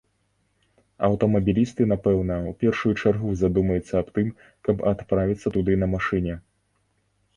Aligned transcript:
Аўтамабілісты, 1.07 1.81
напэўна, 1.91 2.37
у 2.51 2.55
першую 2.65 2.93
чаргу 3.01 3.35
задумаюцца 3.43 3.93
аб 4.03 4.07
тым, 4.19 4.27
каб 4.69 4.75
адправіцца 4.93 5.47
туды 5.59 5.73
на 5.83 5.87
машыне. 5.97 6.35